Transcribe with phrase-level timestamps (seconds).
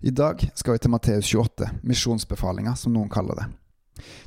[0.00, 3.46] I dag skal vi til Matteus 28, misjonsbefalinga, som noen kaller det.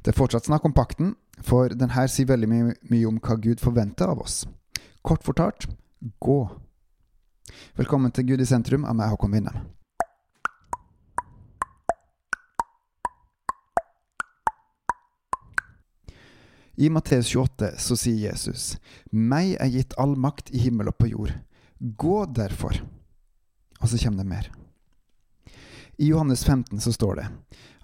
[0.03, 3.37] Det er fortsatt snakk om pakten, for den her sier veldig mye, mye om hva
[3.39, 4.41] Gud forventer av oss.
[4.99, 5.69] Kort fortalt
[6.19, 6.41] gå.
[7.79, 9.63] Velkommen til Gud i sentrum av meg, Håkon Winnem.
[16.75, 18.73] I Matteus 28 så sier Jesus,
[19.07, 21.37] Meg er gitt all makt i himmel og på jord.
[21.79, 22.75] Gå derfor.
[23.79, 24.57] Og så kommer det mer.
[26.01, 27.27] I Johannes 15 så står det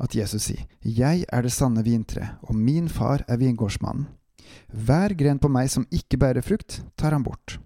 [0.02, 4.08] at Jesus sier, Jeg er det sanne vintre, og min far er vingårdsmannen.
[4.74, 7.60] Hver gren på meg som ikke bærer frukt, tar han bort.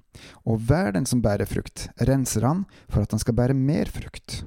[0.43, 4.41] Og hver den som bærer frukt, renser han for at han skal bære mer frukt.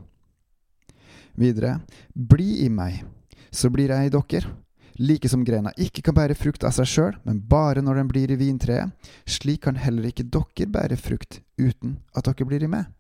[1.41, 1.79] Videre,
[2.13, 3.01] bli i meg,
[3.49, 4.53] så blir jeg i dere.
[5.01, 8.31] Like som grena ikke kan bære frukt av seg sjøl, men bare når den blir
[8.31, 8.93] i vintreet,
[9.25, 12.93] slik kan heller ikke dere bære frukt uten at dere blir i meg.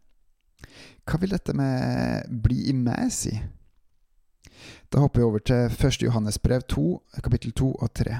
[1.04, 3.42] Hva vil dette med 'bli i meg' si?
[4.90, 6.02] Da hopper vi over til 1.
[6.02, 8.18] Johannes brev 2, kapittel 2 og 3.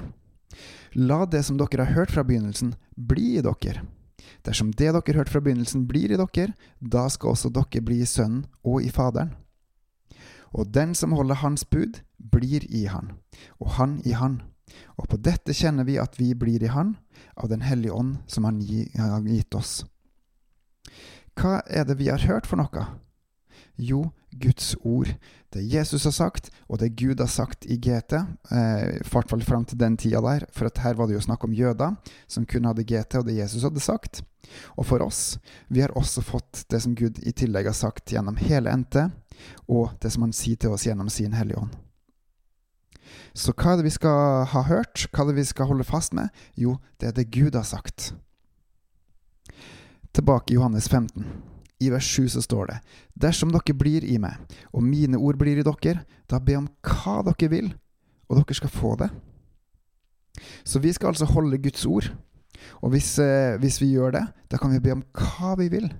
[0.95, 3.81] La det som dere har hørt fra begynnelsen, bli i dere.
[4.45, 8.01] Dersom det dere har hørt fra begynnelsen, blir i dere, da skal også dere bli
[8.01, 9.33] i Sønnen og i Faderen.
[10.53, 13.11] Og den som holder Hans bud, blir i Han,
[13.59, 14.41] og Han i Han.
[14.97, 16.95] Og på dette kjenner vi at vi blir i Han,
[17.35, 19.85] av Den hellige ånd som Han har gitt oss.
[21.35, 22.85] Hva er det vi har hørt for noe?
[23.75, 25.09] Jo, Guds ord.
[25.51, 28.15] Det Jesus har sagt, og det Gud har sagt i GT,
[28.51, 31.55] eh, hvert fall fram til den tida der, for her var det jo snakk om
[31.55, 31.95] jøder
[32.27, 34.23] som kun hadde GT, og det Jesus hadde sagt.
[34.77, 38.37] Og for oss, vi har også fått det som Gud i tillegg har sagt gjennom
[38.39, 39.09] hele NT,
[39.67, 41.75] og det som Han sier til oss gjennom sin Hellige Ånd.
[43.35, 45.07] Så hva er det vi skal ha hørt?
[45.11, 46.29] Hva er det vi skal holde fast med?
[46.55, 48.13] Jo, det er det Gud har sagt.
[50.15, 51.25] Tilbake i Johannes 15.
[51.79, 52.79] I vers 7 så står det:"
[53.13, 54.37] Dersom dere blir i meg,
[54.71, 57.73] og mine ord blir i dere, da be om hva dere vil,
[58.29, 59.09] og dere skal få det.
[60.63, 62.13] Så vi skal altså holde Guds ord.
[62.81, 65.93] Og hvis, eh, hvis vi gjør det, da kan vi be om hva vi vil.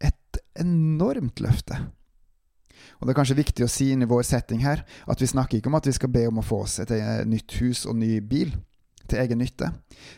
[0.00, 1.78] Et enormt løfte.
[3.00, 5.58] Og Det er kanskje viktig å si inn i vår setting her at vi snakker
[5.58, 7.96] ikke om at vi skal be om å få oss et eh, nytt hus og
[7.96, 8.50] ny bil
[9.08, 9.72] til egen nytte,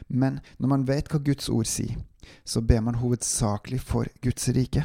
[0.08, 1.96] men når man vet hva Guds ord sier,
[2.44, 4.84] så ber man hovedsakelig for Guds rike.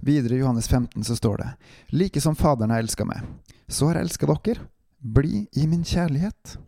[0.00, 1.50] Videre i Johannes 15 så står det:"
[1.90, 3.22] Like som Faderen har elska meg,
[3.68, 4.68] så har jeg elska dere.
[5.00, 6.58] Bli i min kjærlighet.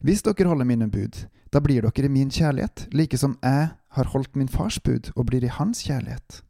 [0.00, 4.04] Hvis dere holder mine bud, da blir dere i min kjærlighet, like som jeg har
[4.04, 6.42] holdt min fars bud og blir i hans kjærlighet.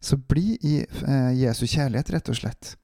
[0.00, 2.76] Så bli i eh, Jesu kjærlighet, rett og slett.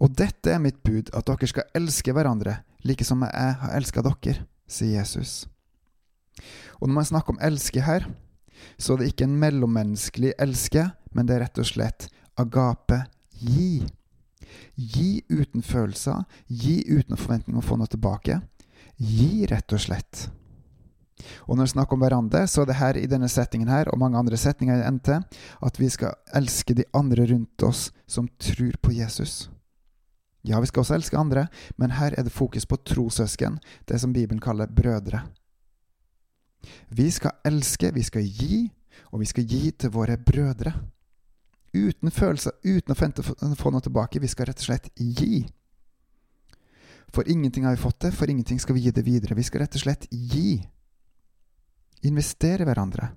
[0.00, 4.02] Og dette er mitt bud, at dere skal elske hverandre, like som jeg har elska
[4.04, 5.44] dere, sier Jesus.
[6.80, 8.06] Og når man snakker om elske her,
[8.80, 12.08] så er det ikke en mellommenneskelig elske, men det er rett og slett
[12.40, 13.02] agape
[13.44, 13.84] gi.
[14.74, 18.40] Gi uten følelser, gi uten forventning å få noe tilbake.
[18.96, 20.26] Gi, rett og slett.
[21.44, 24.00] Og når vi snakker om hverandre, så er det her i denne settingen her, og
[24.00, 25.12] mange andre setninger i NT,
[25.68, 29.50] at vi skal elske de andre rundt oss som tror på Jesus.
[30.44, 31.46] Ja, vi skal også elske andre,
[31.76, 33.58] men her er det fokus på trossøsken,
[33.88, 35.26] det som Bibelen kaller brødre.
[36.88, 38.70] Vi skal elske, vi skal gi,
[39.12, 40.72] og vi skal gi til våre brødre.
[41.74, 44.20] Uten følelser, uten å få noe tilbake.
[44.20, 45.44] Vi skal rett og slett gi.
[47.14, 49.36] For ingenting har vi fått det, for ingenting skal vi gi det videre.
[49.38, 50.60] Vi skal rett og slett gi.
[52.06, 53.10] Investere i hverandre.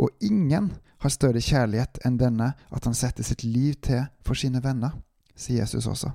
[0.00, 4.62] Og ingen har større kjærlighet enn denne, at han setter sitt liv til for sine
[4.64, 4.96] venner,
[5.40, 6.12] sier Jesus også.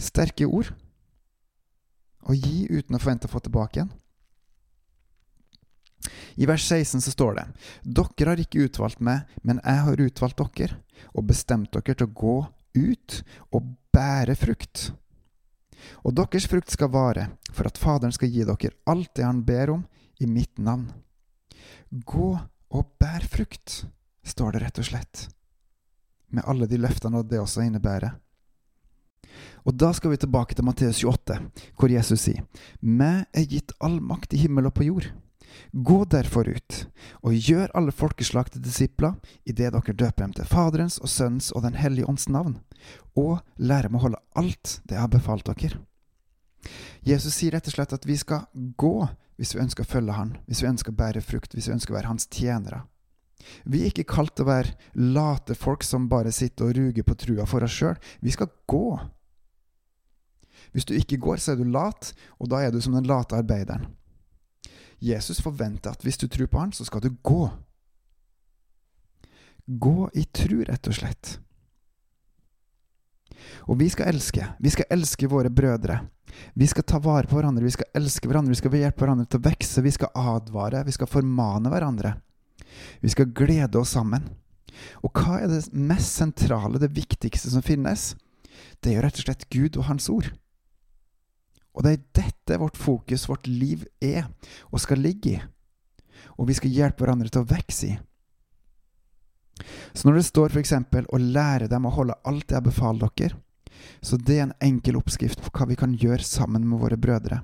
[0.00, 0.72] Sterke ord.
[2.24, 3.92] Å gi uten å forvente å få tilbake igjen.
[6.36, 7.46] I vers 16 så står det:"
[7.84, 10.80] Dere har ikke utvalgt meg, men jeg har utvalgt dere,
[11.14, 12.36] og bestemt dere til å gå
[12.74, 13.22] ut
[13.52, 14.92] og bære frukt.
[16.04, 19.70] Og deres frukt skal vare, for at Faderen skal gi dere alt det Han ber
[19.70, 19.86] om,
[20.20, 20.92] i mitt navn.
[21.90, 22.40] Gå
[22.70, 23.86] og bær frukt,
[24.24, 25.28] står det rett og slett,
[26.34, 28.16] med alle de løftene det også innebærer.
[29.64, 31.38] Og da skal vi tilbake til Matteus 28,
[31.78, 32.44] hvor Jesus sier,
[32.80, 35.08] Meg er gitt all makt i himmel og på jord.
[35.72, 36.78] Gå derfor ut,
[37.22, 39.14] og gjør alle folkeslag til disipler,
[39.46, 42.58] idet dere døper dem til Faderens og Sønnens og Den hellige ånds navn,
[43.16, 45.80] og lærer dem å holde alt det jeg har befalt dere.
[47.04, 48.96] Jesus sier rett og slett at vi skal gå
[49.36, 51.94] hvis vi ønsker å følge Han, hvis vi ønsker å bære frukt, hvis vi ønsker
[51.94, 52.84] å være Hans tjenere.
[53.64, 54.74] Vi er ikke kalt til å være
[55.14, 57.98] late folk som bare sitter og ruger på trua for oss sjøl.
[58.24, 58.86] Vi skal gå.
[60.74, 63.36] Hvis du ikke går, så er du lat, og da er du som den late
[63.38, 63.86] arbeideren.
[65.04, 67.44] Jesus forventer at hvis du tror på han, så skal du gå.
[69.64, 71.38] Gå i tru, rett og slett.
[73.68, 74.46] Og vi skal elske.
[74.60, 76.00] Vi skal elske våre brødre.
[76.54, 79.38] Vi skal ta vare på hverandre, vi skal elske hverandre, vi skal hjelpe hverandre til
[79.38, 82.16] å vokse, vi skal advare, vi skal formane hverandre.
[83.00, 84.26] Vi skal glede oss sammen.
[85.06, 88.14] Og hva er det mest sentrale, det viktigste som finnes?
[88.80, 90.30] Det er jo rett og slett Gud og Hans ord.
[91.74, 94.28] Og det er dette vårt fokus, vårt liv, er
[94.70, 95.40] og skal ligge i.
[96.38, 97.94] Og vi skal hjelpe hverandre til å vokse i.
[99.94, 100.74] Så når det står f.eks.
[100.74, 103.38] å lære dem å holde alt jeg befaler dere,
[104.02, 107.42] så det er en enkel oppskrift på hva vi kan gjøre sammen med våre brødre.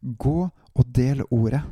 [0.00, 1.62] Gå og del ordet.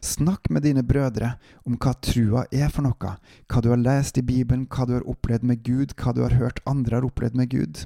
[0.00, 1.34] Snakk med dine brødre
[1.68, 3.14] om hva trua er for noe,
[3.48, 6.36] hva du har lest i Bibelen, hva du har opplevd med Gud, hva du har
[6.40, 7.82] hørt andre har opplevd med Gud,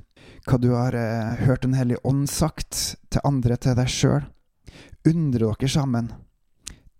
[0.46, 4.22] hva du har eh, hørt Den hellige ånd sagt til andre, til deg sjøl.
[5.08, 6.12] Undre dere sammen.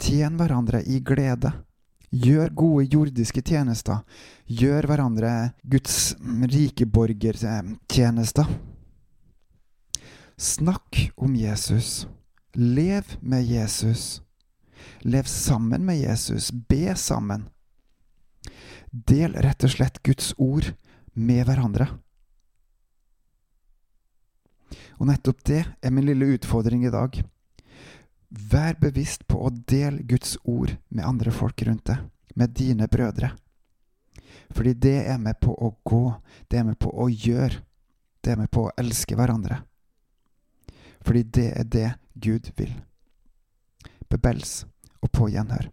[0.00, 1.52] Tjen hverandre i glede.
[2.14, 4.02] Gjør gode jordiske tjenester.
[4.46, 5.32] Gjør hverandre
[5.66, 6.14] Guds
[6.52, 8.50] rike borgertjenester.
[10.36, 12.06] Snakk om Jesus.
[12.54, 14.22] Lev med Jesus.
[15.04, 16.50] Lev sammen med Jesus.
[16.52, 17.48] Be sammen.
[18.90, 20.70] Del rett og slett Guds ord
[21.12, 21.88] med hverandre.
[24.98, 27.16] Og nettopp det er min lille utfordring i dag.
[28.34, 32.02] Vær bevisst på å dele Guds ord med andre folk rundt deg,
[32.34, 33.34] med dine brødre.
[34.54, 36.04] Fordi det er med på å gå,
[36.50, 37.62] det er med på å gjøre,
[38.22, 39.62] det er med på å elske hverandre.
[41.04, 42.72] Fordi det er det Gud vil.
[44.08, 44.64] Bebels
[45.04, 45.68] og på gjenhør.